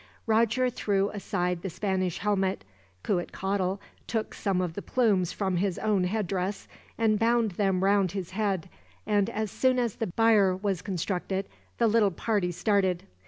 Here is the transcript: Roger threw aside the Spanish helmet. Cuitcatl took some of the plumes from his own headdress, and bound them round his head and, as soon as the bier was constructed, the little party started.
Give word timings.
Roger 0.25 0.67
threw 0.67 1.11
aside 1.11 1.61
the 1.61 1.69
Spanish 1.69 2.17
helmet. 2.17 2.65
Cuitcatl 3.03 3.77
took 4.07 4.33
some 4.33 4.59
of 4.59 4.73
the 4.73 4.81
plumes 4.81 5.31
from 5.31 5.57
his 5.57 5.77
own 5.77 6.05
headdress, 6.05 6.67
and 6.97 7.19
bound 7.19 7.51
them 7.51 7.83
round 7.83 8.13
his 8.13 8.31
head 8.31 8.67
and, 9.05 9.29
as 9.29 9.51
soon 9.51 9.77
as 9.77 9.97
the 9.97 10.07
bier 10.07 10.55
was 10.55 10.81
constructed, 10.81 11.47
the 11.77 11.85
little 11.87 12.09
party 12.09 12.51
started. 12.51 13.03